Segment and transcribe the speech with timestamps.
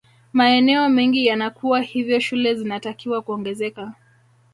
[0.33, 3.93] maeneo mengi yanakuwa hivyo shule zinatakiwa kuongezeka